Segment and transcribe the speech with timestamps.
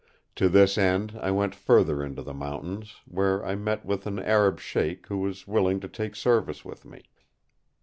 [0.37, 4.59] To this end I went further into the mountains, where I met with an Arab
[4.59, 7.03] Sheik who was willing to take service with me.